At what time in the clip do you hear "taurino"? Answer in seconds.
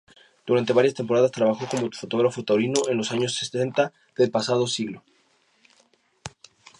2.43-2.81